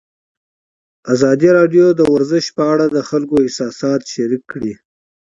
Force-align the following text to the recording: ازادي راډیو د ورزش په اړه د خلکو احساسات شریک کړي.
ازادي 1.13 1.49
راډیو 1.57 1.85
د 1.99 2.01
ورزش 2.13 2.45
په 2.57 2.63
اړه 2.73 2.85
د 2.95 2.97
خلکو 3.09 3.35
احساسات 3.45 4.01
شریک 4.13 4.43
کړي. 4.51 4.73